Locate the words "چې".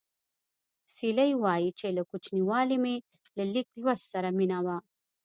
1.79-1.87